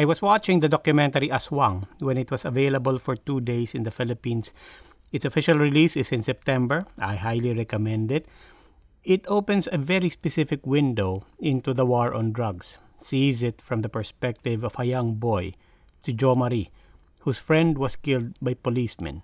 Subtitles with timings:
[0.00, 3.92] I was watching the documentary Aswang when it was available for two days in the
[3.92, 4.48] Philippines.
[5.12, 6.86] Its official release is in September.
[6.98, 8.24] I highly recommend it.
[9.04, 13.92] It opens a very specific window into the war on drugs, sees it from the
[13.92, 15.52] perspective of a young boy,
[16.00, 16.72] si Jo Marie,
[17.28, 19.20] whose friend was killed by policemen.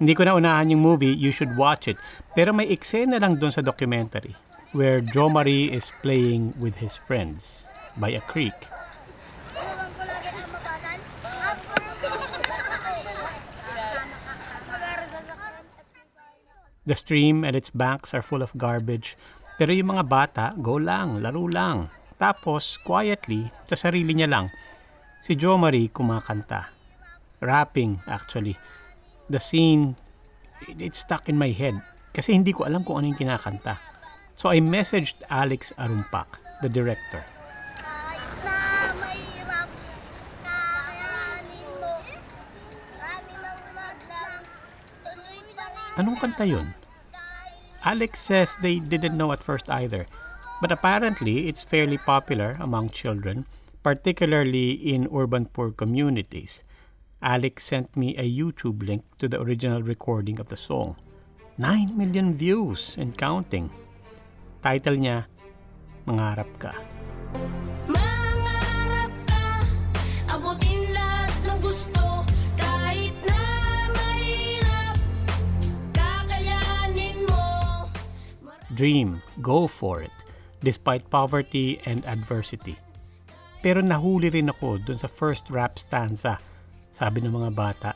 [0.00, 2.00] Hindi ko na unahan yung movie, you should watch it.
[2.32, 4.32] Pero may eksena lang doon sa documentary
[4.72, 7.68] where Jo Marie is playing with his friends
[8.00, 8.56] by a creek.
[16.88, 19.20] The stream and its banks are full of garbage.
[19.60, 21.92] Pero yung mga bata, go lang, laro lang.
[22.16, 24.48] Tapos, quietly, sa sarili niya lang,
[25.20, 26.72] si Jo Marie kumakanta.
[27.44, 28.56] Rapping, actually.
[29.28, 30.00] The scene,
[30.64, 31.76] it, stuck in my head.
[32.16, 33.76] Kasi hindi ko alam kung ano yung kinakanta.
[34.38, 37.20] So I messaged Alex Arumpak, the director.
[45.98, 46.78] Anong kanta yun?
[47.82, 50.06] Alex says they didn't know at first either,
[50.62, 53.46] but apparently it's fairly popular among children,
[53.82, 56.62] particularly in urban poor communities.
[57.18, 60.94] Alex sent me a YouTube link to the original recording of the song.
[61.58, 63.66] 9 million views and counting.
[64.62, 65.26] Title niya,
[66.06, 66.97] Mangarap Ka.
[78.78, 80.14] Dream, go for it,
[80.62, 82.78] despite poverty and adversity.
[83.58, 86.38] Pero nahuli rin ako dun sa first rap stanza,
[86.94, 87.90] sabi ng mga bata.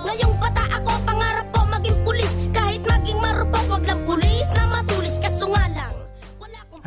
[0.00, 5.20] Ngayong bata ako, pangarap ko maging pulis Kahit maging marupok, wag lang pulis na matulis
[5.20, 5.92] Kaso nga lang,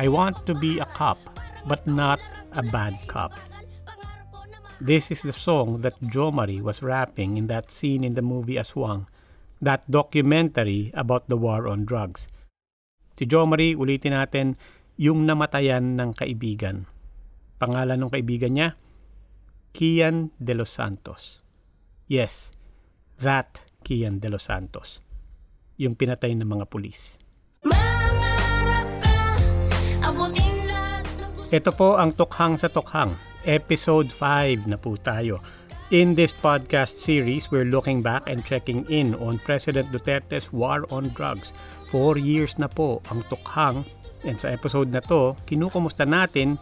[0.02, 1.22] I want to be a cop,
[1.70, 2.18] but not
[2.58, 3.38] a bad cop.
[3.86, 7.70] pangarap ko na ma- This is the song that Jo Marie was rapping in that
[7.70, 9.06] scene in the movie Aswang,
[9.62, 12.26] that documentary about the war on drugs.
[13.22, 14.58] Si Jo Marie, ulitin natin,
[14.98, 16.90] yung namatayan ng kaibigan.
[17.62, 18.74] Pangalan ng kaibigan niya?
[19.70, 21.38] Kian de los Santos.
[22.10, 22.50] Yes,
[23.22, 25.06] that Kian de los Santos.
[25.78, 27.22] Yung pinatay ng mga pulis.
[31.54, 33.14] Ito po ang Tukhang sa Tukhang,
[33.46, 35.38] episode 5 na po tayo.
[35.92, 41.12] In this podcast series, we're looking back and checking in on President Duterte's war on
[41.12, 41.52] drugs.
[41.92, 43.84] Four years na po ang Tukhang
[44.24, 46.56] and sa episode na to, kinukumusta natin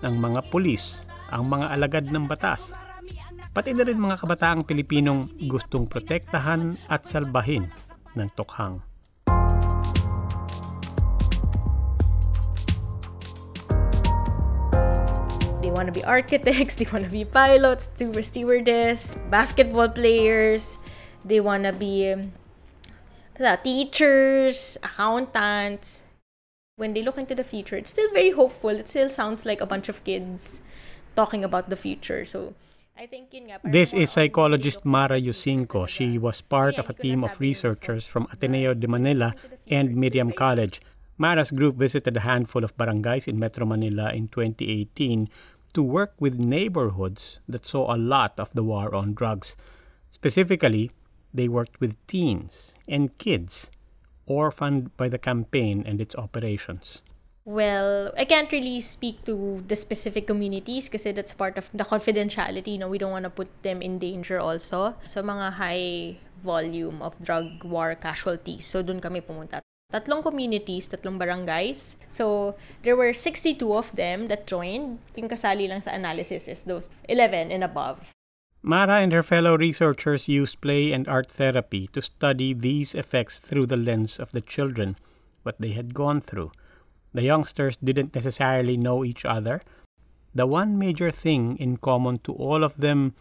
[0.00, 2.72] ang mga pulis, ang mga alagad ng batas,
[3.52, 7.68] pati na rin mga kabataang Pilipinong gustong protektahan at salbahin
[8.16, 8.80] ng Tukhang.
[15.60, 20.80] They want to be architects, they want to be pilots, super stewardess, basketball players,
[21.20, 22.16] they want to be
[23.36, 26.02] um, basta, teachers, accountants.
[26.76, 28.70] When they look into the future, it's still very hopeful.
[28.70, 30.60] It still sounds like a bunch of kids
[31.14, 32.24] talking about the future.
[32.24, 32.54] So,
[32.98, 33.60] I think nga.
[33.62, 35.86] This is psychologist Mara Yusinko.
[35.86, 39.34] She was part of a team of researchers from Ateneo de Manila
[39.68, 40.80] and Miriam College.
[41.16, 45.28] Mara's group visited a handful of barangays in Metro Manila in 2018
[45.74, 49.54] to work with neighborhoods that saw a lot of the war on drugs.
[50.10, 50.90] Specifically,
[51.34, 53.70] they worked with teens and kids
[54.26, 57.02] orphaned by the campaign and its operations.
[57.44, 62.80] Well, I can't really speak to the specific communities kasi that's part of the confidentiality.
[62.80, 64.96] No, we don't want to put them in danger also.
[65.04, 68.64] So, mga high volume of drug war casualties.
[68.64, 69.60] So, dun kami pumunta.
[69.92, 72.00] Tatlong communities, tatlong barangays.
[72.08, 75.04] So, there were 62 of them that joined.
[75.12, 78.13] Yung kasali lang sa analysis is those 11 and above.
[78.64, 83.66] Mara and her fellow researchers used play and art therapy to study these effects through
[83.66, 84.96] the lens of the children,
[85.42, 86.50] what they had gone through.
[87.12, 89.60] The youngsters didn't necessarily know each other.
[90.34, 93.12] The one major thing in common to all of them,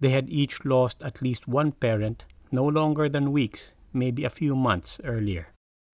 [0.00, 4.54] they had each lost at least one parent no longer than weeks, maybe a few
[4.54, 5.48] months earlier.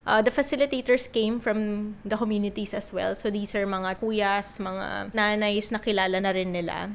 [0.05, 3.15] Uh, the facilitators came from the communities as well.
[3.15, 6.91] So these are mga kuyas, mga nanays na kilala na rin nila.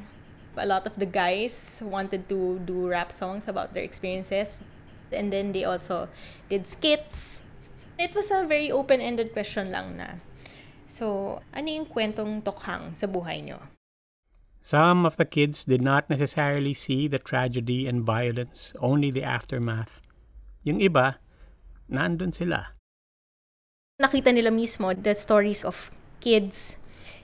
[0.57, 4.61] A lot of the guys wanted to do rap songs about their experiences.
[5.11, 6.09] And then they also
[6.49, 7.43] did skits.
[7.99, 10.19] It was a very open-ended question lang na.
[10.87, 13.59] So, ano yung kwentong tokhang sa buhay nyo?
[14.61, 20.01] Some of the kids did not necessarily see the tragedy and violence, only the aftermath.
[20.65, 21.21] Yung iba,
[21.85, 22.75] nandun sila.
[23.95, 25.87] nakita nila mismo the stories of
[26.19, 26.75] kids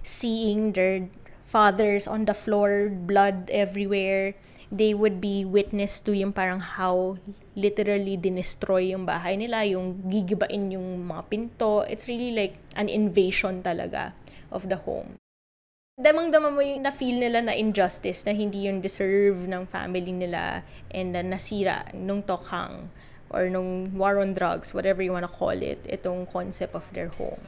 [0.07, 1.03] seeing their
[1.51, 4.39] fathers on the floor, blood everywhere.
[4.71, 7.19] They would be witness to yung parang how
[7.59, 11.83] literally dinestroy yung bahay nila, yung gigibain yung mga pinto.
[11.83, 14.15] It's really like an invasion talaga
[14.47, 15.19] of the home.
[15.99, 21.11] Damang-dama mo yung na-feel nila na injustice na hindi yung deserve ng family nila and
[21.11, 22.87] na nasira nung tokhang
[23.27, 27.43] or nung war on drugs, whatever you wanna call it, itong concept of their home.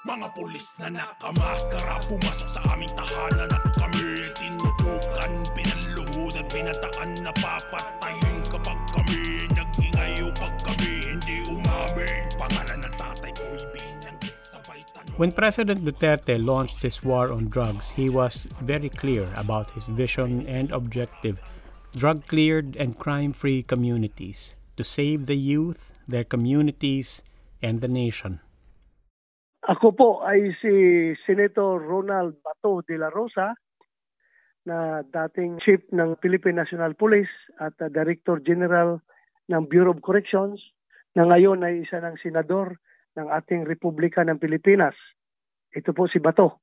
[0.00, 7.32] Mga pulis na nakamaskara Pumasok sa aming tahanan at kami Tinutukan, pinaluhod at binataan na
[7.36, 9.44] papatayin Kapag kami
[10.40, 12.32] pag kami hindi umamin.
[12.40, 14.36] Pangalan ng tatay ko'y binanggit
[15.20, 20.48] When President Duterte launched his war on drugs, he was very clear about his vision
[20.48, 21.36] and objective.
[21.92, 27.20] Drug cleared and crime free communities to save the youth, their communities,
[27.60, 28.40] and the nation.
[29.70, 30.74] Ako po ay si
[31.22, 33.54] Senator Ronald Bato de la Rosa
[34.66, 37.30] na dating Chief ng Philippine National Police
[37.62, 38.98] at uh, Director General
[39.46, 40.58] ng Bureau of Corrections
[41.14, 42.82] na ngayon ay isa ng senador
[43.14, 44.98] ng ating Republika ng Pilipinas.
[45.70, 46.58] Ito po si Bato.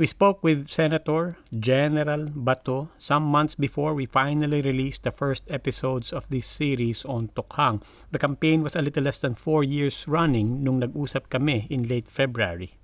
[0.00, 6.10] We spoke with Senator General Bato some months before we finally released the first episodes
[6.10, 7.84] of this series on Tokhang.
[8.10, 12.08] The campaign was a little less than four years running nung nag-usap kami in late
[12.08, 12.80] February.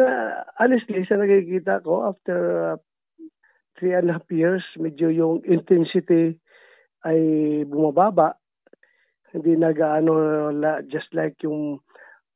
[0.00, 2.40] Uh, honestly, sa nakikita ko, after
[2.72, 2.76] uh,
[3.76, 6.40] three and a half years, medyo yung intensity
[7.04, 7.20] ay
[7.68, 8.40] bumababa.
[9.28, 11.84] Hindi nag-ano, la- just like yung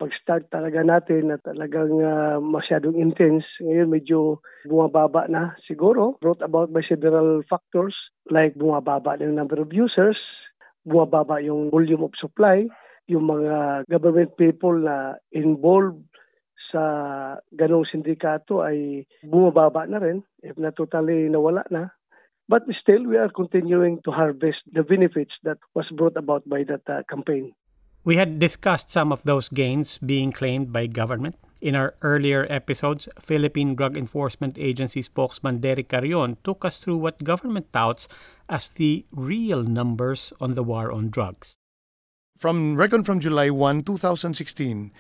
[0.01, 3.45] pag-start talaga natin na talagang uh, masyadong intense.
[3.61, 6.17] Ngayon medyo bumababa na siguro.
[6.25, 7.93] Brought about by several factors
[8.33, 10.17] like bumababa yung number of users,
[10.89, 12.65] bumababa yung volume of supply,
[13.13, 16.01] yung mga government people na involved
[16.73, 16.83] sa
[17.53, 21.93] ganong sindikato ay bumababa na rin, if na totally nawala na.
[22.51, 26.83] But still, we are continuing to harvest the benefits that was brought about by that
[26.91, 27.55] uh, campaign.
[28.03, 31.37] We had discussed some of those gains being claimed by government.
[31.61, 37.23] In our earlier episodes, Philippine Drug Enforcement Agency spokesman Derek Carion took us through what
[37.23, 38.09] government touts
[38.49, 41.59] as the real numbers on the war on drugs.
[42.39, 44.93] From reckon from July 1, 2016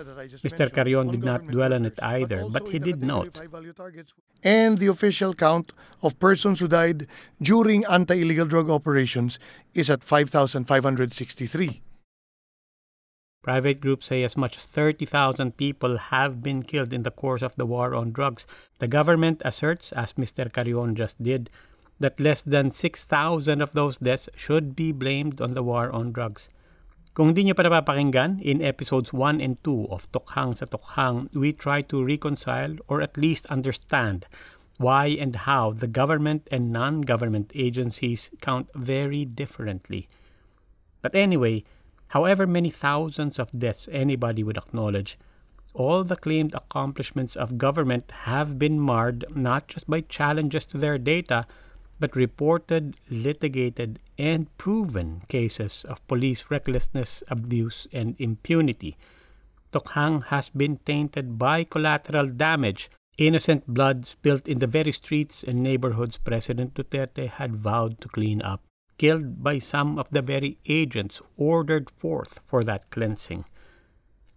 [0.43, 0.71] Mr.
[0.71, 3.41] Carion did not dwell on it either, but he did note
[4.43, 5.73] and the official count
[6.03, 7.07] of persons who died
[7.43, 9.39] during anti-illegal drug operations
[9.75, 11.83] is at 5,563.
[13.47, 17.55] Private groups say as much as 30,000 people have been killed in the course of
[17.55, 18.45] the war on drugs.
[18.81, 20.51] The government asserts, as Mr.
[20.51, 21.49] Carion just did,
[22.01, 26.49] that less than 6,000 of those deaths should be blamed on the war on drugs.
[27.15, 31.55] Kung di nyo pa napapakinggan, in episodes 1 and 2 of Tokhang sa Tokhang, we
[31.55, 34.27] try to reconcile or at least understand
[34.83, 40.11] why and how the government and non-government agencies count very differently.
[40.99, 41.63] But anyway,
[42.09, 45.19] however many thousands of deaths anybody would acknowledge,
[45.75, 50.97] all the claimed accomplishments of government have been marred not just by challenges to their
[50.97, 51.47] data,
[51.99, 58.97] but reported, litigated, and proven cases of police recklessness, abuse, and impunity.
[59.73, 65.63] Tokhang has been tainted by collateral damage, innocent blood spilt in the very streets and
[65.63, 68.63] neighborhoods President Duterte had vowed to clean up,
[68.99, 73.45] killed by some of the very agents ordered forth for that cleansing.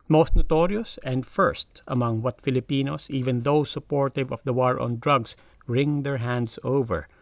[0.07, 5.35] Most notorious and first among what Filipinos, even those supportive of the war on drugs,
[5.67, 7.07] wring their hands over–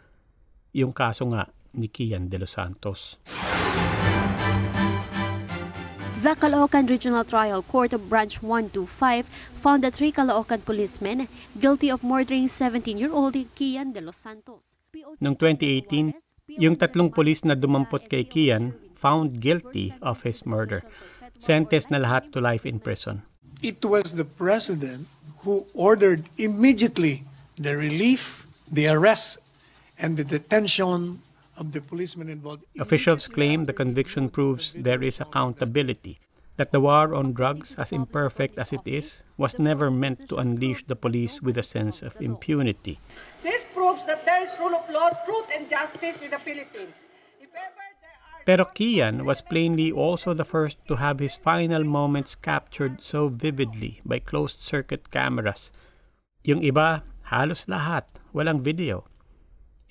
[0.77, 3.17] yung kaso nga ni Kian de los Santos.
[6.22, 11.27] The Caloocan Regional Trial Court of Branch 125 found the three Caloocan policemen
[11.58, 14.77] guilty of murdering 17-year-old Kian de los Santos.
[15.22, 16.13] Noong 2018,
[16.50, 20.82] yung tatlong pulis na dumampot kay Kian found guilty of his murder.
[21.38, 23.22] Sentenced na lahat to life in prison.
[23.62, 25.06] It was the president
[25.46, 27.27] who ordered immediately
[27.62, 29.39] the relief The arrest
[29.98, 31.22] and the detention
[31.56, 32.63] of the policemen involved.
[32.80, 36.20] Officials claim the conviction proves there is accountability,
[36.58, 40.84] that the war on drugs, as imperfect as it is, was never meant to unleash
[40.84, 43.00] the police with a sense of impunity.
[43.42, 47.06] This proves that there is rule of law, truth, and justice in the Philippines.
[47.40, 51.84] If ever there are Pero Kian was plainly also the first to have his final
[51.84, 55.72] moments captured so vividly by closed-circuit cameras.
[56.44, 59.06] Yung iba, halos lahat, walang video.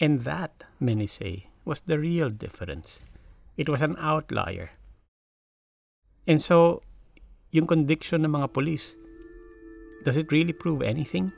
[0.00, 3.04] And that, many say, was the real difference.
[3.56, 4.72] It was an outlier.
[6.26, 6.82] And so,
[7.54, 8.98] yung conviction ng mga police,
[10.02, 11.30] does it really prove anything?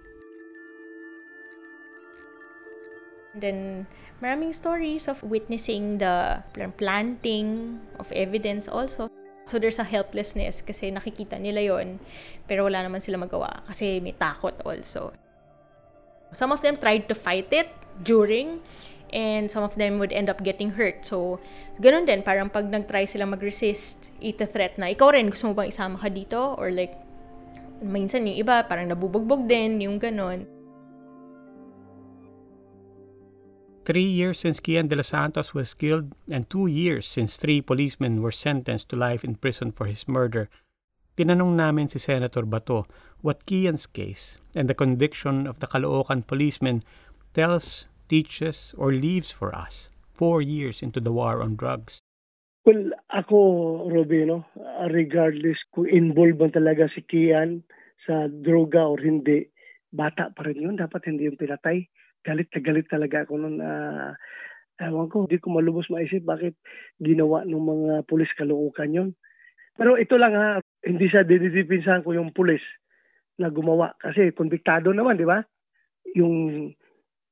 [3.37, 3.87] Then,
[4.19, 6.43] maraming stories of witnessing the
[6.81, 9.13] planting of evidence also.
[9.49, 11.97] So there's a helplessness kasi nakikita nila yon
[12.45, 15.09] pero wala naman sila magawa kasi may takot also.
[16.37, 17.73] Some of them tried to fight it
[18.05, 18.61] during
[19.13, 21.05] and some of them would end up getting hurt.
[21.05, 21.41] So,
[21.81, 25.97] ganun din, parang pag nag-try sila mag-resist, ita-threat na, ikaw rin, gusto mo bang isama
[25.99, 26.55] ka dito?
[26.57, 26.95] Or like,
[27.83, 30.45] minsan yung iba, parang nabubugbog din, yung ganun.
[33.89, 38.21] Three years since Kian de los Santos was killed, and two years since three policemen
[38.21, 40.53] were sentenced to life in prison for his murder,
[41.17, 42.85] tinanong namin si Senator Bato
[43.27, 46.85] what Kian's case and the conviction of the Caloocan policeman
[47.35, 52.03] tells, teaches, or leaves for us four years into the war on drugs.
[52.67, 53.39] Well, ako,
[53.89, 54.51] Robino,
[54.91, 57.63] regardless kung involved man talaga si Kian
[58.03, 59.47] sa droga or hindi,
[59.89, 60.77] bata pa rin yun.
[60.77, 61.87] Dapat hindi yung pinatay.
[62.27, 63.63] Galit na galit talaga ako nun.
[63.63, 64.13] Uh,
[64.83, 66.59] ewan ko, hindi ko malubos maisip bakit
[66.99, 69.11] ginawa ng mga pulis kalookan yun.
[69.79, 72.61] Pero ito lang ha, hindi sa dinidipinsahan ko yung pulis
[73.39, 73.95] na gumawa.
[73.97, 75.41] Kasi konbiktado naman, di ba?
[76.19, 76.69] Yung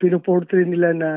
[0.00, 1.10] pinoportray nila na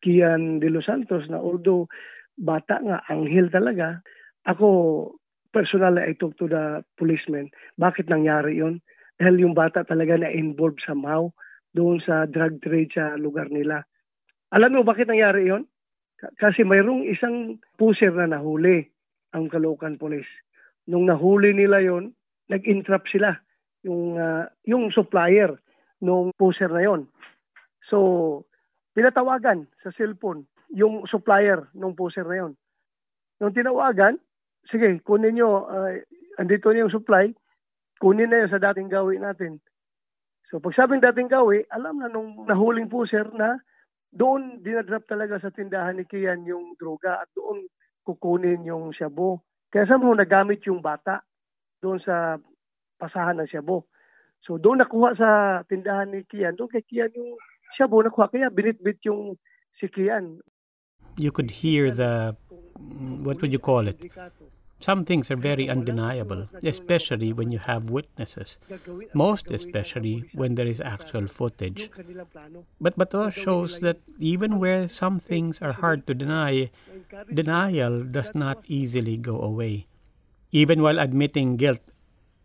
[0.00, 1.88] Kian de los Santos na although
[2.36, 4.02] bata nga, anghel talaga.
[4.44, 4.68] Ako,
[5.54, 7.48] personal I talk to the policeman.
[7.78, 8.82] Bakit nangyari yon?
[9.16, 11.30] Dahil yung bata talaga na involved somehow
[11.72, 13.86] doon sa drug trade sa lugar nila.
[14.50, 15.66] Alam mo bakit nangyari yon?
[16.38, 18.86] Kasi mayroong isang pusher na nahuli
[19.34, 20.30] ang Caloocan Police.
[20.86, 22.14] Nung nahuli nila yon,
[22.50, 23.34] nag-entrap sila
[23.84, 25.58] yung uh, yung supplier
[26.00, 27.10] nung pusher na yon.
[27.90, 28.48] So,
[28.96, 32.52] pinatawagan sa cellphone yung supplier ng pusher na yon.
[33.38, 34.18] Nung tinawagan,
[34.70, 35.94] sige, kunin nyo, uh,
[36.38, 37.30] andito na yung supply,
[38.02, 39.62] kunin na yun sa dating gawin natin.
[40.50, 43.58] So pagsabing dating gawi, alam na nung nahuling pusher na
[44.14, 47.66] doon dinadrop talaga sa tindahan ni Kian yung droga at doon
[48.06, 49.42] kukunin yung shabu.
[49.74, 51.26] Kaya sa mo nagamit yung bata
[51.82, 52.38] doon sa
[53.02, 53.82] pasahan ng shabu.
[54.46, 55.30] So doon nakuha sa
[55.66, 57.34] tindahan ni Kian, doon kay Kian yung
[57.78, 58.30] shabu nakuha.
[58.30, 59.36] Kaya binitbit yung.
[61.18, 62.36] You could hear the,
[63.20, 64.00] what would you call it?
[64.80, 68.58] Some things are very undeniable, especially when you have witnesses,
[69.12, 71.90] most especially when there is actual footage.
[72.80, 76.70] But Bato shows that even where some things are hard to deny,
[77.32, 79.86] denial does not easily go away.
[80.52, 81.80] Even while admitting guilt,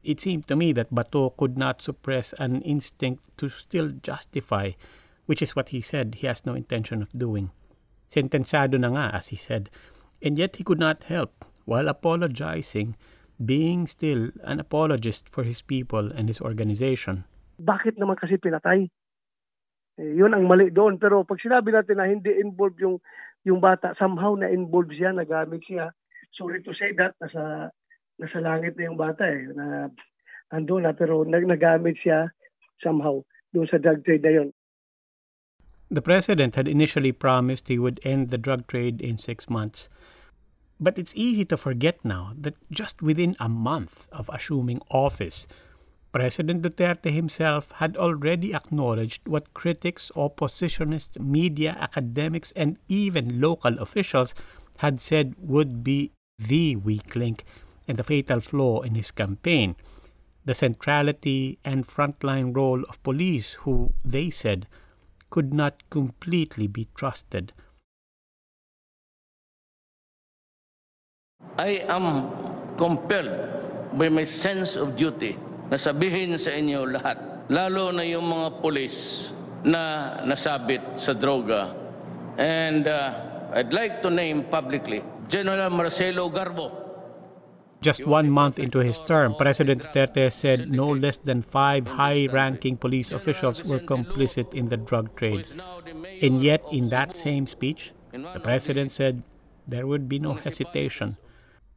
[0.03, 4.71] it seemed to me that Bato could not suppress an instinct to still justify,
[5.29, 7.53] which is what he said he has no intention of doing.
[8.09, 9.69] Sentenciado na nga, as he said,
[10.25, 12.98] and yet he could not help while apologizing,
[13.38, 17.29] being still an apologist for his people and his organization.
[17.62, 18.89] Bakit naman kasi pinatay?
[20.01, 20.98] Eh, yun ang mali doon.
[20.98, 22.98] Pero pag sinabi natin na hindi involved yung,
[23.45, 25.93] yung bata, somehow na involved siya, nagamit siya.
[26.33, 27.69] Sorry to say that, nasa,
[28.17, 29.45] nasa langit na yung bata eh.
[29.53, 29.93] Na,
[30.50, 32.33] ando na, pero nag, nagamit siya
[32.81, 33.21] somehow
[33.53, 34.50] doon sa drug trade na yun.
[35.91, 39.89] The president had initially promised he would end the drug trade in six months.
[40.79, 45.48] But it's easy to forget now that just within a month of assuming office,
[46.12, 54.34] President Duterte himself had already acknowledged what critics, oppositionists, media, academics, and even local officials
[54.77, 57.43] had said would be the weak link
[57.88, 59.75] and the fatal flaw in his campaign
[60.46, 64.67] the centrality and frontline role of police, who, they said,
[65.29, 67.53] could not completely be trusted.
[71.57, 72.31] I am
[72.77, 73.31] compelled
[73.93, 75.36] by my sense of duty
[75.69, 79.29] na sabihin sa inyo lahat, lalo na yung mga pulis
[79.67, 81.75] na nasabit sa droga.
[82.39, 86.78] And uh, I'd like to name publicly General Marcelo Garbo,
[87.81, 92.75] Just one month into his term, President Duterte said no less than five high ranking
[92.75, 95.45] police officials were complicit in the drug trade.
[96.21, 99.24] And yet, in that same speech, the president said
[99.65, 101.17] there would be no hesitation.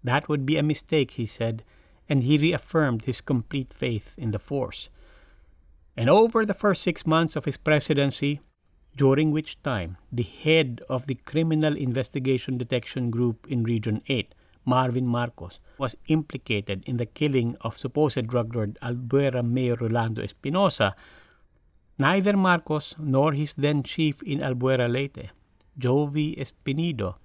[0.02, 1.62] That would be a mistake, he said,
[2.08, 4.88] and he reaffirmed his complete faith in the force.
[5.96, 8.40] And over the first six months of his presidency,
[8.96, 15.06] during which time the head of the Criminal Investigation Detection Group in Region 8, Marvin
[15.06, 20.94] Marcos, was implicated in the killing of supposed drug lord Albuera Mayor Rolando Espinosa,
[21.98, 25.30] neither Marcos nor his then chief in Albuera Leyte,
[25.78, 27.16] Jovi Espinido,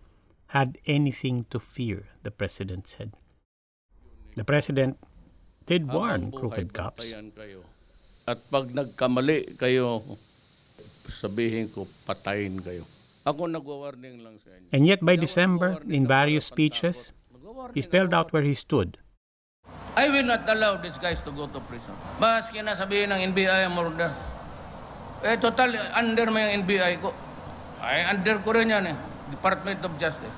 [0.47, 3.13] had anything to fear, the president said.
[4.35, 4.97] The president
[5.65, 7.03] did warn crooked cops.
[8.27, 10.03] At pag nagkamali kayo,
[11.07, 12.83] sabihin ko, patayin kayo.
[13.27, 14.71] Ako nagwa-warning lang sa inyo.
[14.71, 17.11] And yet by December, in various speeches,
[17.73, 18.97] he spelled out where he stood.
[19.97, 21.93] I will not allow these guys to go to prison.
[22.21, 24.13] Maski na sabihin ng NBI ang murder.
[25.25, 27.09] Eh, total, under mo yung NBI ko.
[27.81, 28.95] Ay, under ko rin yan eh.
[29.33, 30.37] Department of Justice.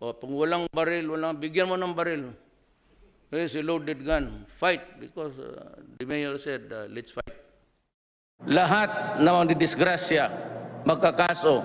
[0.00, 2.32] O, kung walang baril, walang, bigyan mo ng baril.
[3.28, 4.48] Here's a loaded gun.
[4.56, 7.36] Fight, because uh, the mayor said, uh, let's fight.
[8.48, 10.24] Lahat na mga disgrasya,
[10.88, 11.64] magkakaso,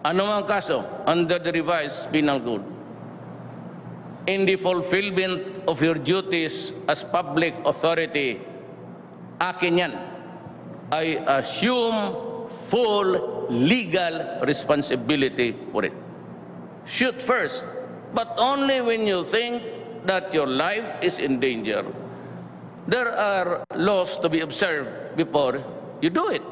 [0.00, 2.73] anumang kaso, under the revised penal code.
[4.26, 8.40] In the fulfillment of your duties as public authority,
[9.40, 9.92] akin yan.
[10.90, 15.92] I assume full legal responsibility for it.
[16.86, 17.66] Shoot first,
[18.14, 19.62] but only when you think
[20.06, 21.84] that your life is in danger.
[22.86, 25.64] There are laws to be observed before
[26.00, 26.42] you do it.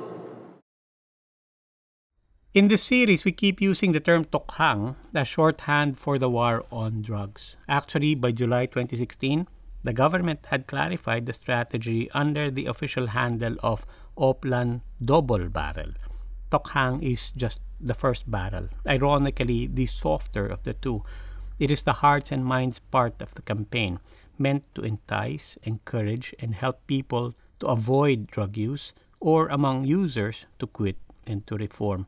[2.54, 7.00] In this series, we keep using the term tokhang as shorthand for the war on
[7.00, 7.56] drugs.
[7.66, 9.49] Actually, by July 2016,
[9.82, 13.87] the government had clarified the strategy under the official handle of
[14.18, 15.92] Oplan Double Barrel.
[16.50, 21.02] Tokhang is just the first barrel, ironically, the softer of the two.
[21.59, 23.98] It is the hearts and minds part of the campaign,
[24.37, 30.66] meant to entice, encourage, and help people to avoid drug use or among users to
[30.66, 32.07] quit and to reform.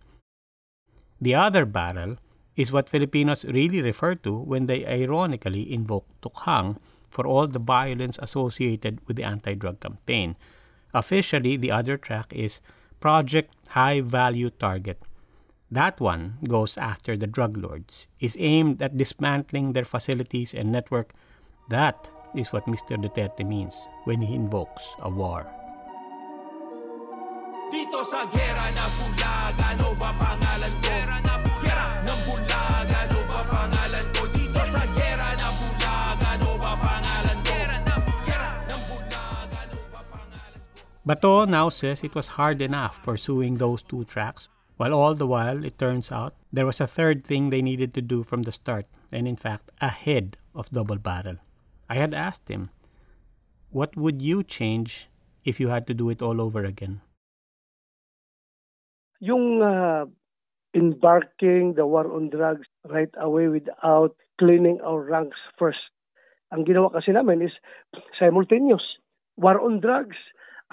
[1.25, 2.21] The other barrel
[2.55, 6.77] is what Filipinos really refer to when they ironically invoke tukhang
[7.09, 10.37] for all the violence associated with the anti drug campaign.
[10.93, 12.61] Officially, the other track is
[13.01, 15.01] Project High Value Target.
[15.71, 21.15] That one goes after the drug lords, is aimed at dismantling their facilities and network.
[21.71, 23.01] That is what Mr.
[23.01, 25.49] Duterte means when he invokes a war.
[27.75, 30.95] Dito sa gera bulag, ano ba pangalan ko?
[31.59, 34.23] Gera ng ano ba pangalan ko?
[34.31, 37.51] Dito sa gera bulag, ano ba pangalan ko?
[38.23, 38.83] Gera ng
[39.59, 40.79] ano ba pangalan ko?
[41.03, 44.47] Bato now says it was hard enough pursuing those two tracks,
[44.79, 48.03] while all the while, it turns out, there was a third thing they needed to
[48.03, 51.43] do from the start, and in fact, ahead of Double Barrel.
[51.91, 52.71] I had asked him,
[53.75, 55.11] What would you change
[55.43, 57.03] if you had to do it all over again?
[59.21, 60.07] Yung uh,
[60.75, 65.81] embarking the war on drugs right away without cleaning our ranks first.
[66.51, 67.55] Ang ginawa kasi namin is
[68.19, 68.83] simultaneous.
[69.39, 70.19] War on drugs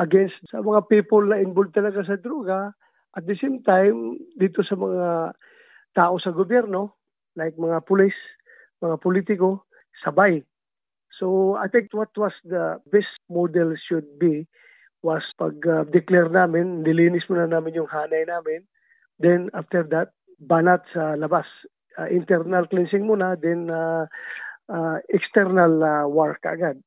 [0.02, 2.74] against sa mga people na involved talaga sa droga.
[3.14, 5.38] At the same time, dito sa mga
[5.94, 6.98] tao sa gobyerno,
[7.38, 8.16] like mga pulis,
[8.82, 9.70] mga politiko,
[10.02, 10.42] sabay.
[11.22, 14.50] So I think what was the best model should be
[15.02, 18.66] was pag-declare namin, nilinis muna namin yung hanay namin.
[19.18, 21.46] Then after that, banat sa labas.
[22.00, 24.08] Uh, internal cleansing muna, then uh,
[24.72, 26.80] uh, external uh, war kaagad.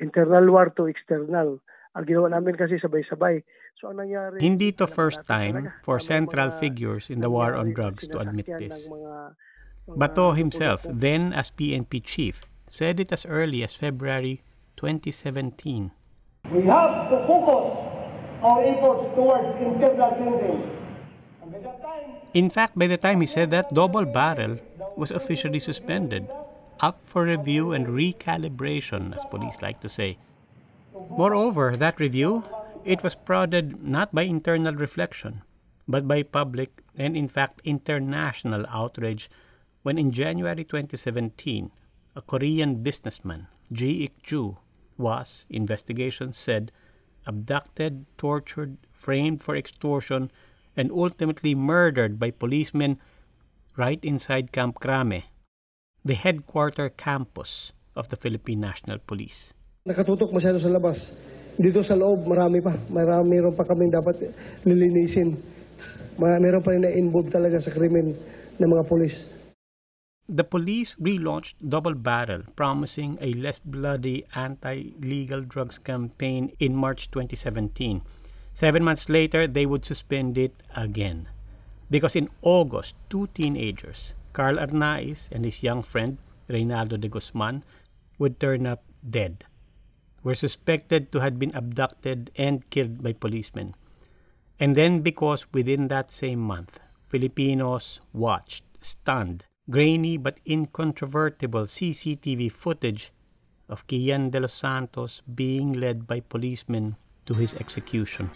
[0.00, 1.60] Internal war to external.
[1.94, 3.42] Ang ginawa namin kasi sabay-sabay.
[3.78, 4.42] So ang nangyari...
[4.42, 8.90] Hindi to first time for central figures in the war on drugs to admit this.
[9.88, 14.44] Bato himself, then as PNP chief, said it as early as February
[14.76, 15.97] 2017.
[16.50, 17.76] We have to focus
[18.40, 20.78] our efforts towards internal cleansing.
[22.32, 24.58] In fact, by the time he said that, Double Barrel
[24.96, 26.28] was officially suspended,
[26.80, 30.16] up for review and recalibration, as police like to say.
[31.10, 32.44] Moreover, that review,
[32.84, 35.42] it was prodded not by internal reflection,
[35.86, 39.28] but by public and, in fact, international outrage
[39.82, 41.70] when in January 2017,
[42.16, 44.56] a Korean businessman, Ji Ik Ju,
[44.98, 46.70] was, investigations said,
[47.26, 50.30] abducted, tortured, framed for extortion,
[50.76, 52.98] and ultimately murdered by policemen
[53.76, 55.22] right inside Camp Crame,
[56.04, 59.54] the headquarter campus of the Philippine National Police.
[59.86, 60.98] Nakatutok masyado sa labas.
[61.58, 62.74] Dito sa loob, marami pa.
[62.90, 64.30] Marami rin pa kami dapat
[64.62, 65.34] lilinisin.
[66.18, 68.14] Meron pa rin na-involve talaga sa krimen
[68.58, 69.37] ng mga polis.
[70.30, 77.10] The police relaunched Double Barrel, promising a less bloody anti legal drugs campaign in March
[77.10, 78.02] 2017.
[78.52, 81.30] Seven months later, they would suspend it again.
[81.88, 86.18] Because in August, two teenagers, Carl Arnaiz and his young friend,
[86.50, 87.64] Reynaldo de Guzman,
[88.18, 89.44] would turn up dead.
[90.22, 93.74] Were suspected to have been abducted and killed by policemen.
[94.60, 103.12] And then, because within that same month, Filipinos watched, stunned, grainy but incontrovertible CCTV footage
[103.68, 108.32] of Kian de los Santos being led by policemen to his execution.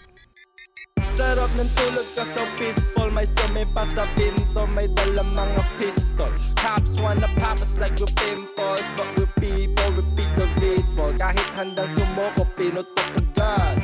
[1.16, 3.08] Sarap ng tulog ka so peaceful.
[3.12, 6.32] May sumipa sa pinto May dala mga pistol.
[6.56, 11.88] Cops wanna pop us like we're pimples But we people repeat the ritual Kahit handang
[11.92, 13.76] sumuko Pinutok agad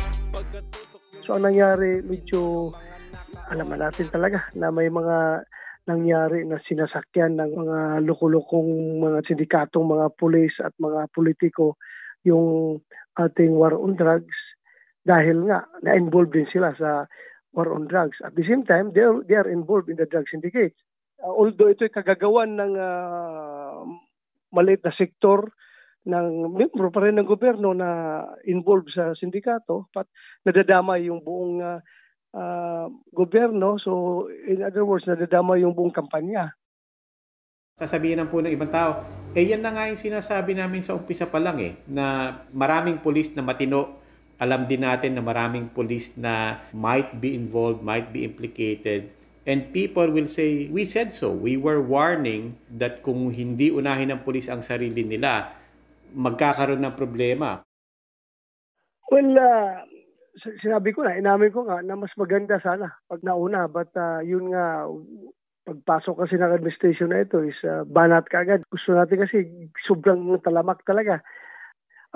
[1.29, 2.73] So ang nangyari, medyo
[3.53, 5.45] alam na natin talaga na may mga
[5.89, 11.81] nangyari na sinasakyan ng mga lukulukong mga sindikatong mga pulis at mga politiko
[12.29, 12.79] yung
[13.17, 14.37] ating war on drugs
[15.09, 17.09] dahil nga na-involved din sila sa
[17.57, 18.21] war on drugs.
[18.21, 20.77] At the same time, they are, they are involved in the drug syndicates.
[21.19, 23.83] Uh, although ito'y kagagawan ng uh,
[24.53, 25.49] maliit na sektor
[26.07, 30.07] ng membro pa rin ng gobyerno na involved sa sindikato, but
[30.47, 31.81] nadadama yung buong uh,
[32.39, 33.83] uh, gobyerno.
[33.83, 36.55] So, in other words, nadadama yung buong kampanya.
[37.79, 39.07] Sasabihin ng po ng ibang tao,
[39.39, 43.31] eh yan na nga yung sinasabi namin sa umpisa pa lang eh, na maraming pulis
[43.39, 44.03] na matino,
[44.39, 49.11] alam din natin na maraming pulis na might be involved, might be implicated,
[49.47, 51.31] and people will say, we said so.
[51.31, 55.55] We were warning that kung hindi unahin ng pulis ang sarili nila,
[56.19, 57.63] magkakaroon ng problema.
[59.09, 59.88] Well, uh,
[60.41, 63.67] sinabi ko na, inamin ko nga na mas maganda sana pag nauna.
[63.67, 64.87] But uh, yun nga,
[65.69, 68.65] pagpasok kasi ng administration na ito is uh, banat kaagad.
[68.73, 69.45] Gusto natin kasi
[69.85, 71.21] sobrang talamak talaga.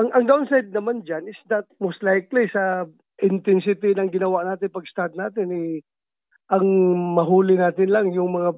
[0.01, 2.89] Ang, ang downside naman dyan is that most likely sa
[3.21, 5.85] intensity ng ginawa natin pag start natin eh,
[6.49, 6.65] ang
[7.13, 8.57] mahuli natin lang yung mga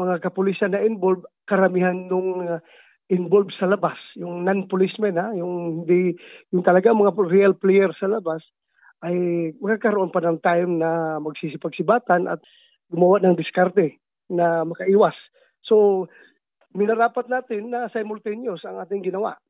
[0.00, 2.64] mga kapulisan na involved, karamihan nung uh,
[3.12, 6.16] involved sa labas, yung non-policemen ha, yung hindi
[6.54, 8.40] yung talaga mga real players sa labas
[9.00, 12.40] ay magkakaroon pa ng time na magsisipagsibatan at
[12.92, 15.16] gumawa ng diskarte na makaiwas.
[15.64, 16.06] So,
[16.76, 19.40] minarapat natin na simultaneous ang ating ginawa.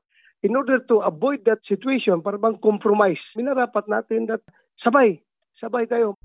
[0.40, 4.40] In order to avoid that situation, para bang compromise, minarapat natin that
[4.80, 5.20] sabay,
[5.60, 6.16] sabay tayo.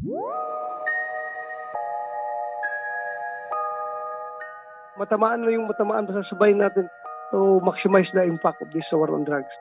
[4.95, 6.87] Matamaan na yung matamaan, basta sabay natin
[7.35, 9.51] to maximize the impact of this war on drugs.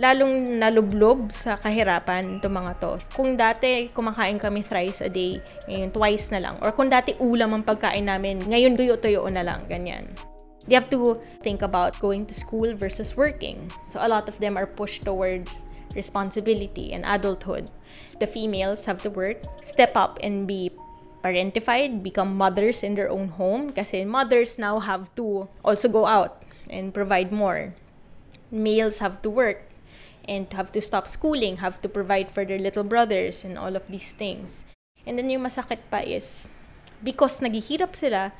[0.00, 2.92] Lalong nalublob sa kahirapan itong mga to.
[3.12, 6.56] Kung dati kumakain kami thrice a day, ngayon twice na lang.
[6.64, 10.08] Or kung dati ulam ang pagkain namin, ngayon tuyo-tuyo na lang, ganyan.
[10.64, 13.68] They have to think about going to school versus working.
[13.92, 17.68] So a lot of them are pushed towards responsibility and adulthood.
[18.20, 20.72] The females have to work, step up and be
[21.20, 26.40] parentified, become mothers in their own home kasi mothers now have to also go out
[26.72, 27.76] and provide more.
[28.48, 29.69] Males have to work
[30.28, 33.86] and have to stop schooling, have to provide for their little brothers and all of
[33.88, 34.64] these things.
[35.06, 36.48] And then yung masakit pa is,
[37.02, 38.32] because naghihirap sila,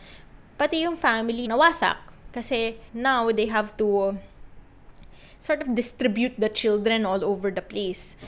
[0.59, 1.97] pati yung family nawasak.
[2.33, 4.19] Kasi now they have to
[5.41, 8.21] sort of distribute the children all over the place.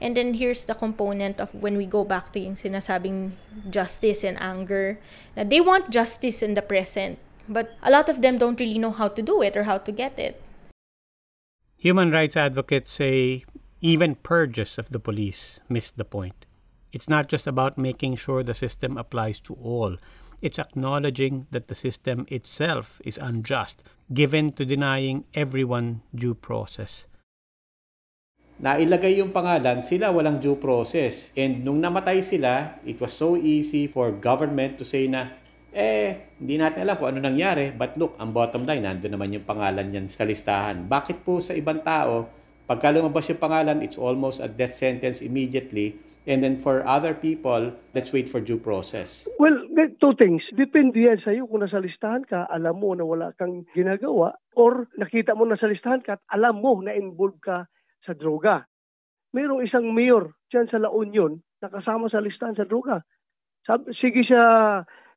[0.00, 3.32] And then here's the component of when we go back to yung sinasabing
[3.70, 4.98] justice and anger.
[5.36, 8.90] Na they want justice in the present, but a lot of them don't really know
[8.90, 10.42] how to do it or how to get it.
[11.86, 13.46] Human rights advocates say
[13.78, 16.42] even purges of the police miss the point.
[16.90, 19.94] It's not just about making sure the system applies to all.
[20.42, 27.06] It's acknowledging that the system itself is unjust, given to denying everyone due process.
[28.58, 31.30] Nailagay yung pangalan, sila walang due process.
[31.38, 35.30] And nung namatay sila, it was so easy for government to say na,
[35.76, 37.68] eh, hindi natin alam kung ano nangyari.
[37.68, 40.88] But look, ang bottom line, nandun naman yung pangalan yan sa listahan.
[40.88, 42.32] Bakit po sa ibang tao,
[42.64, 46.00] pagka lumabas yung pangalan, it's almost a death sentence immediately.
[46.26, 49.28] And then for other people, let's wait for due process.
[49.38, 49.62] Well,
[50.00, 50.42] two things.
[50.52, 55.32] Depende yan sa'yo kung nasa listahan ka, alam mo na wala kang ginagawa, or nakita
[55.32, 57.68] mo nasa listahan ka at alam mo na involved ka
[58.04, 58.64] sa droga.
[59.34, 63.02] Mayroong isang mayor dyan sa La Union na kasama sa listahan sa droga.
[63.66, 64.44] Sab- sige siya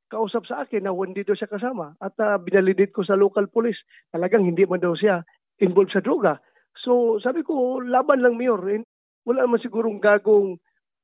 [0.10, 3.78] kausap sa akin na hindi daw siya kasama at uh, binalidate ko sa local police.
[4.10, 5.22] Talagang hindi man daw siya
[5.62, 6.41] involved sa droga.
[6.82, 8.60] So sabi ko, laban lang mayor.
[8.69, 8.82] Eh,
[9.28, 10.58] Wala naman sigurong gagong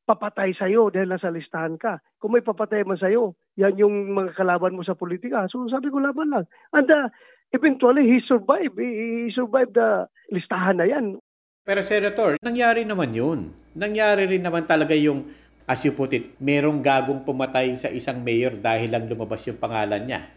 [0.06, 2.02] papatay sa'yo dahil nasa listahan ka.
[2.22, 5.50] Kung may papatay man sa'yo, yan yung mga kalaban mo sa politika.
[5.50, 6.46] So sabi ko, laban lang.
[6.74, 7.10] And uh,
[7.54, 8.78] eventually, he survived.
[8.78, 11.18] He, he survived the listahan na yan.
[11.66, 13.50] Pero Senator, nangyari naman yun.
[13.74, 15.26] Nangyari rin naman talaga yung,
[15.66, 20.06] as you put it, merong gagong pumatay sa isang mayor dahil lang lumabas yung pangalan
[20.06, 20.30] niya.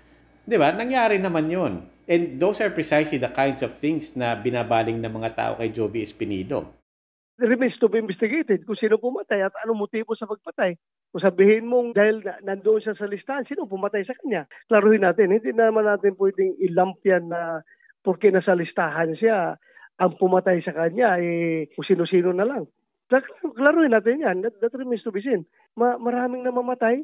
[0.49, 0.73] Di ba?
[0.73, 1.85] Nangyari naman yun.
[2.09, 6.01] And those are precisely the kinds of things na binabaling ng mga tao kay Jovi
[6.01, 6.73] Espinido.
[7.38, 10.75] Remains to be investigated kung sino pumatay at anong motibo sa pagpatay.
[11.12, 14.49] Kung sabihin mong dahil na, nandoon siya sa listahan, sino pumatay sa kanya?
[14.67, 15.31] Klaruhin natin.
[15.31, 17.62] Hindi naman natin pwedeng ilamp yan na
[18.01, 19.61] porque nasa listahan siya,
[20.01, 22.64] ang pumatay sa kanya, eh, kung sino-sino na lang.
[23.09, 24.44] Klar- Klaruhin natin yan.
[24.44, 25.49] That, that remains to be seen.
[25.75, 27.03] Ma- maraming namamatay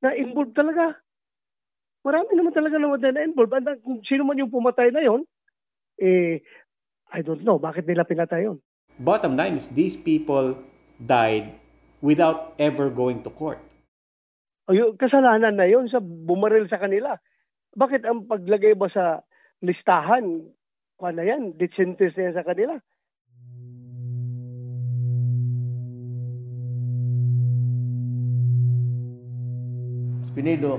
[0.00, 0.96] na involved talaga.
[2.06, 3.52] Marami naman talaga namatay na involved.
[3.52, 5.26] And kung sino man yung pumatay na yon,
[6.00, 6.40] eh,
[7.10, 7.58] I don't know.
[7.58, 8.62] Bakit nila pinatay yon?
[9.02, 10.54] Bottom line is these people
[11.02, 11.58] died
[12.00, 13.58] without ever going to court.
[14.70, 17.18] O yung kasalanan na yon sa bumaril sa kanila.
[17.74, 19.26] Bakit ang paglagay ba sa
[19.60, 20.46] listahan,
[20.96, 22.74] kung na yan, sentence na yan sa kanila?
[30.30, 30.78] Spinido,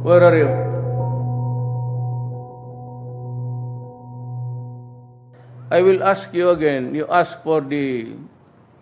[0.00, 0.48] where are you?
[5.68, 6.96] I will ask you again.
[6.96, 8.16] You ask for the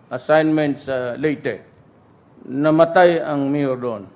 [0.07, 1.59] assignments uh, later.
[2.47, 4.07] Namatay ang mayor doon.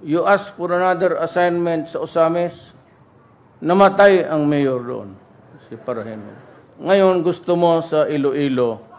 [0.00, 2.56] You ask for another assignment sa Osames.
[3.60, 5.12] Namatay ang mayor doon.
[5.68, 6.32] Si Paraheno.
[6.80, 8.93] Ngayon gusto mo sa Iloilo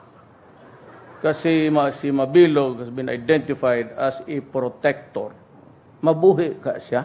[1.26, 5.34] kasi si Mabilog has been identified as a protector.
[6.06, 7.02] Mabuhi ka siya.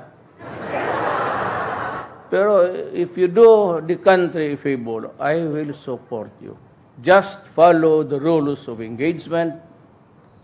[2.29, 6.53] Pero if you do the country a favor, I will support you.
[7.01, 9.57] Just follow the rules of engagement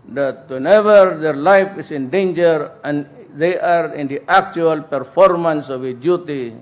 [0.09, 3.05] that whenever their life is in danger and
[3.37, 6.57] they are in the actual performance of a duty,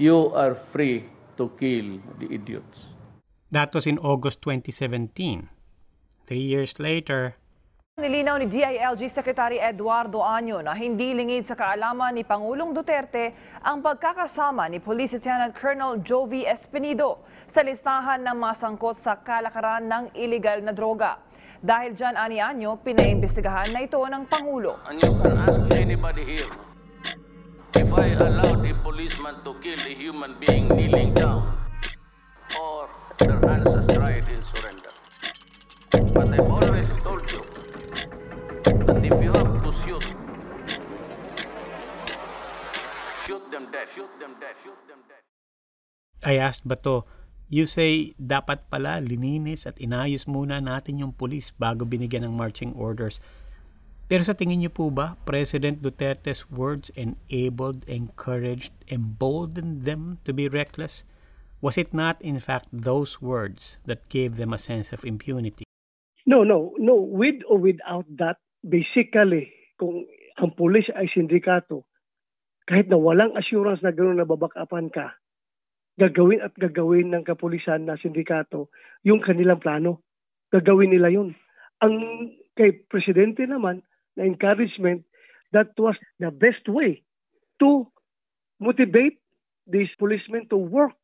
[0.00, 1.04] you are free
[1.36, 2.96] to kill the idiots.
[3.52, 5.52] That was in August 2017.
[6.26, 7.38] Three years later,
[7.96, 13.80] Nilinaw ni DILG Secretary Eduardo Año na hindi lingid sa kaalaman ni Pangulong Duterte ang
[13.80, 20.04] pagkakasama ni Police Lieutenant Colonel Jovi Espinido sa listahan ng mga sangkot sa kalakaran ng
[20.18, 21.22] illegal na droga.
[21.62, 24.82] Dahil dyan, ani Año, pinaimbestigahan na ito ng Pangulo.
[24.90, 26.52] And you can ask anybody here
[27.80, 31.54] if I allowed a policeman to kill a human being kneeling down
[32.58, 32.90] or
[33.22, 34.55] their hands astride in.
[35.96, 36.44] But I've
[37.00, 37.40] told you
[38.84, 40.04] that if you have to shoot,
[43.24, 45.24] shoot them dead, shoot them dead, shoot them dead.
[46.20, 47.08] I asked Bato,
[47.48, 52.76] you say dapat pala lininis at inayos muna natin yung pulis bago binigyan ng marching
[52.76, 53.16] orders.
[54.04, 60.44] Pero sa tingin niyo po ba, President Duterte's words enabled, encouraged, emboldened them to be
[60.44, 61.08] reckless?
[61.64, 65.65] Was it not, in fact, those words that gave them a sense of impunity?
[66.26, 66.98] No, no, no.
[66.98, 70.04] With or without that, basically, kung
[70.36, 71.86] ang pulis ay sindikato,
[72.66, 75.14] kahit na walang assurance na gano'n nababakapan ka,
[75.96, 78.68] gagawin at gagawin ng kapulisan na sindikato
[79.06, 80.02] yung kanilang plano.
[80.50, 81.32] Gagawin nila yun.
[81.80, 81.94] Ang
[82.58, 83.86] kay presidente naman,
[84.18, 85.06] na encouragement,
[85.54, 87.04] that was the best way
[87.62, 87.86] to
[88.58, 89.20] motivate
[89.68, 90.96] these policemen to work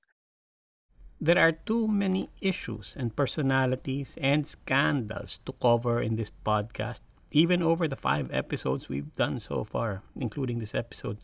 [1.23, 6.99] There are too many issues and personalities and scandals to cover in this podcast,
[7.31, 11.19] even over the five episodes we've done so far, including this episode.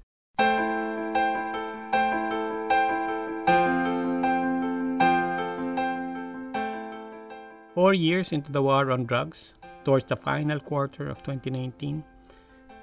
[7.74, 12.04] Four years into the war on drugs, towards the final quarter of 2019,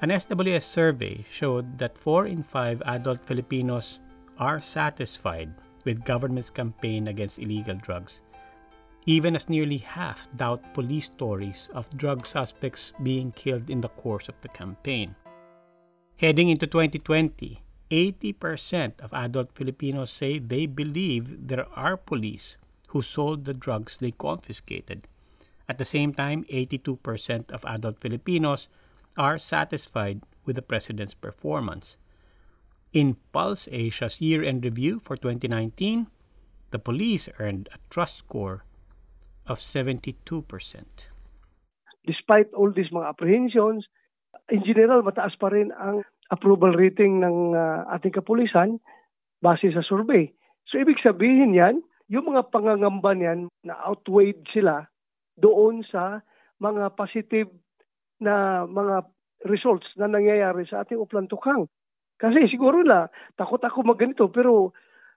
[0.01, 3.99] an SWS survey showed that four in five adult Filipinos
[4.37, 8.21] are satisfied with government's campaign against illegal drugs,
[9.05, 14.27] even as nearly half doubt police stories of drug suspects being killed in the course
[14.27, 15.15] of the campaign.
[16.17, 22.57] Heading into 2020, 80% of adult Filipinos say they believe there are police
[22.89, 25.07] who sold the drugs they confiscated.
[25.67, 28.67] At the same time, 82% of adult Filipinos
[29.17, 31.97] are satisfied with the president's performance.
[32.95, 36.07] In Pulse Asia's year end review for 2019,
[36.75, 38.65] The police earned a trust score
[39.47, 39.95] of 72%.
[42.03, 43.87] Despite all these mga apprehensions,
[44.51, 46.03] in general, mataas pa rin ang
[46.35, 48.83] approval rating ng uh, ating kapulisan
[49.39, 50.27] base sa survey.
[50.67, 51.79] So ibig sabihin yan,
[52.11, 54.91] yung mga pangangamba niyan na outweighed sila
[55.39, 56.27] doon sa
[56.59, 57.49] mga positive
[58.19, 59.07] na mga
[59.47, 61.71] results na nangyayari sa ating uplan tukang.
[62.15, 64.71] Kasi siguro na takot ako magganito pero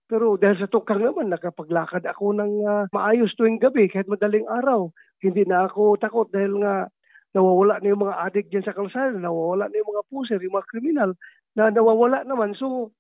[0.09, 4.89] pero dahil sa tukang naman nakapaglakad ako ng uh, maayos tuwing gabi kahit madaling araw.
[5.21, 6.89] Hindi na ako takot dahil nga
[7.37, 10.71] nawawala na yung mga addict dyan sa kalsada, nawawala na yung mga puser, yung mga
[10.73, 11.11] kriminal
[11.53, 12.57] na nawawala naman.
[12.57, 12.91] So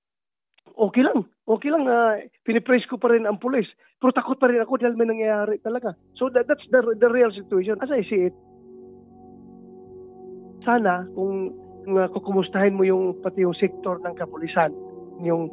[0.77, 1.25] okay lang.
[1.49, 3.67] Okay lang na uh, pinipraise ko pa rin ang pulis.
[3.99, 5.97] Pero takot pa rin ako dahil may nangyayari talaga.
[6.15, 7.81] So that, that's the, the real situation.
[7.81, 8.37] As I see it,
[10.69, 11.57] sana kung
[11.97, 14.75] uh, kukumustahin mo yung pati yung sektor ng kapulisan,
[15.25, 15.49] yung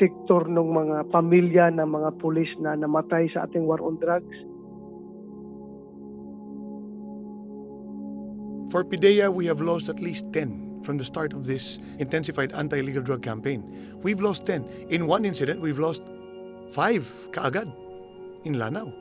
[0.00, 4.36] sektor ng mga pamilya ng mga pulis na namatay sa ating war on drugs.
[8.70, 13.02] For PIDEA, we have lost at least 10 from the start of this intensified anti-illegal
[13.02, 13.62] drug campaign.
[14.02, 14.90] We've lost 10.
[14.90, 16.02] In one incident, we've lost
[16.74, 17.70] 5 kaagad
[18.44, 18.92] in Lanao.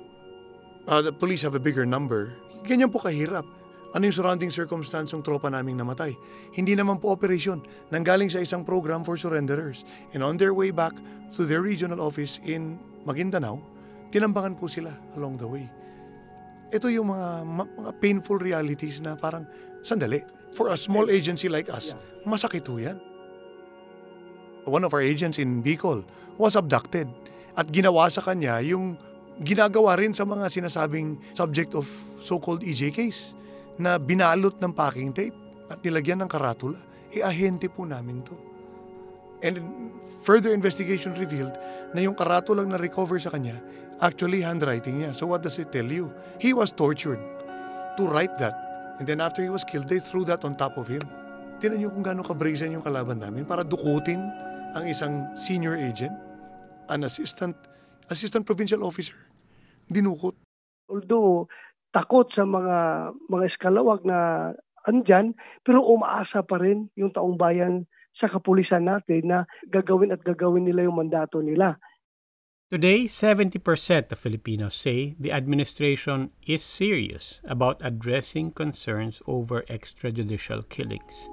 [0.87, 2.33] Uh, the police have a bigger number.
[2.65, 3.45] Ganyan po kahirap.
[3.93, 6.17] Ano yung surrounding circumstance ng tropa naming namatay?
[6.55, 7.91] Hindi naman po operasyon.
[7.93, 9.85] Nanggaling sa isang program for surrenderers.
[10.15, 10.97] And on their way back
[11.37, 13.61] to their regional office in Maguindanao,
[14.09, 15.65] tinambangan po sila along the way.
[16.73, 17.27] Ito yung mga,
[17.77, 19.45] mga painful realities na parang,
[19.85, 20.25] sandali,
[20.57, 21.93] for a small agency like us,
[22.25, 22.97] masakit ho yan.
[24.65, 26.01] One of our agents in Bicol
[26.41, 27.05] was abducted
[27.53, 28.97] at ginawa sa kanya yung
[29.45, 31.85] ginagawa rin sa mga sinasabing subject of
[32.23, 33.35] so-called EJ case
[33.79, 35.35] na binalot ng packing tape
[35.67, 36.79] at nilagyan ng karatula.
[37.11, 38.35] E ahente po namin to.
[39.43, 39.59] And
[40.23, 41.53] further investigation revealed
[41.91, 43.59] na yung karatulang na recover sa kanya
[44.03, 45.15] actually handwriting niya.
[45.15, 46.11] So what does it tell you?
[46.39, 47.19] He was tortured
[47.95, 48.65] to write that
[48.99, 51.03] And then after he was killed, they threw that on top of him.
[51.59, 54.19] Tinan niyo kung gaano kabrazen yung kalaban namin para dukutin
[54.75, 56.11] ang isang senior agent,
[56.87, 57.55] an assistant,
[58.07, 59.15] assistant provincial officer.
[59.91, 60.35] Dinukot.
[60.87, 61.51] Although
[61.95, 62.77] takot sa mga
[63.31, 64.51] mga eskalawag na
[64.83, 65.31] andyan,
[65.63, 67.87] pero umaasa pa rin yung taong bayan
[68.19, 69.39] sa kapulisan natin na
[69.71, 71.79] gagawin at gagawin nila yung mandato nila.
[72.65, 81.29] Today, 70% of Filipinos say the administration is serious about addressing concerns over extrajudicial killings.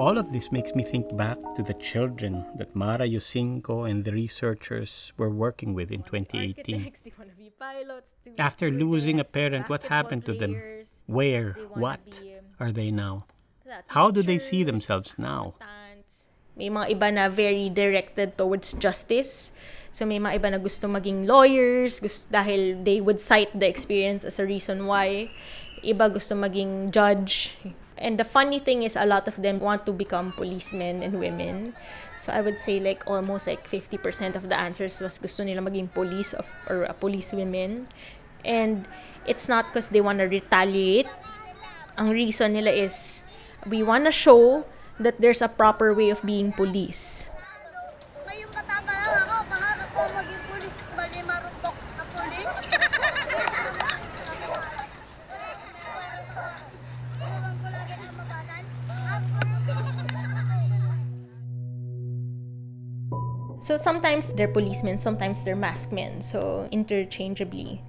[0.00, 4.16] All of this makes me think back to the children that Mara Yusinko and the
[4.16, 6.88] researchers were working with in 2018.
[8.38, 10.56] After losing a parent, what happened to them?
[11.04, 11.52] Where?
[11.76, 12.00] What
[12.56, 13.28] are they now?
[13.92, 15.60] How do they see themselves now?
[16.56, 19.52] May mga iba na very directed towards justice.
[19.92, 24.24] So may mga iba na gusto maging lawyers gusto, dahil they would cite the experience
[24.24, 25.28] as a reason why.
[25.84, 27.52] Iba gusto maging judge.
[28.00, 31.76] And the funny thing is a lot of them want to become policemen and women.
[32.16, 35.92] So I would say like almost like 50% of the answers was gusto nila maging
[35.92, 37.88] police of, or a police women.
[38.44, 38.88] And
[39.28, 41.08] it's not because they want to retaliate.
[42.00, 43.22] Ang reason nila is
[43.68, 44.64] we want to show
[44.96, 47.28] that there's a proper way of being police.
[63.60, 66.20] So sometimes they're policemen, sometimes they're masked men.
[66.20, 67.84] So interchangeably.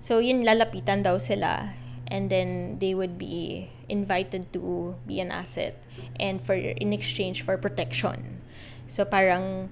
[0.00, 1.70] So yun lalapitan daw sila
[2.10, 5.82] and then they would be invited to be an asset
[6.18, 8.42] and for in exchange for protection
[8.90, 9.70] so parang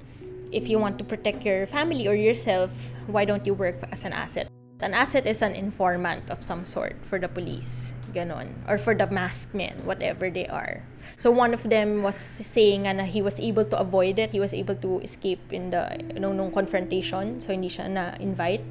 [0.51, 2.71] if you want to protect your family or yourself
[3.07, 4.47] why don't you work as an asset
[4.81, 9.07] an asset is an informant of some sort for the police ganon or for the
[9.11, 10.87] masked men whatever they are
[11.19, 14.55] so one of them was saying na he was able to avoid it he was
[14.55, 15.83] able to escape in the
[16.15, 18.63] you nung confrontation so hindi siya na invite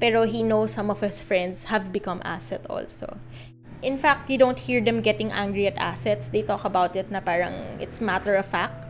[0.00, 3.16] pero he knows some of his friends have become asset also.
[3.82, 6.28] In fact, you don't hear them getting angry at assets.
[6.28, 8.84] They talk about it na parang it's matter of fact.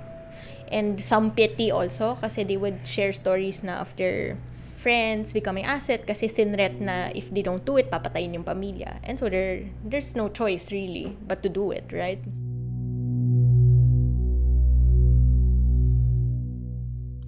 [0.70, 4.38] And some pity also kasi they would share stories na of their
[4.74, 8.98] friends becoming asset kasi thinret na if they don't do it, papatayin yung pamilya.
[9.06, 12.22] And so there, there's no choice really but to do it, right?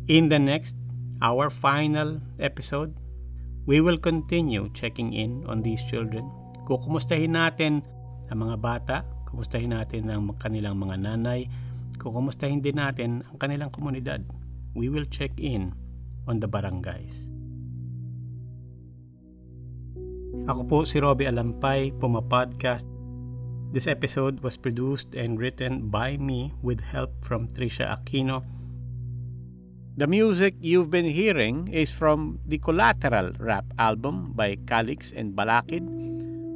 [0.08, 0.74] In the next,
[1.20, 2.96] our final episode,
[3.68, 6.24] We will continue checking in on these children.
[6.64, 7.84] Kukumustahin natin
[8.32, 11.52] ang mga bata Kumustahin natin ang kanilang mga nanay.
[12.00, 14.24] Kukumustahin din natin ang kanilang komunidad.
[14.72, 15.76] We will check in
[16.24, 17.28] on the barangays.
[20.48, 22.88] Ako po si Robbie Alampay, Puma Podcast.
[23.68, 28.48] This episode was produced and written by me with help from Trisha Aquino.
[29.98, 35.82] The music you've been hearing is from the Collateral rap album by Calix and Balakid.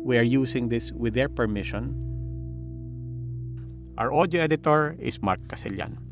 [0.07, 1.91] We are using this with their permission.
[3.99, 6.12] Our audio editor is Mark Casellan.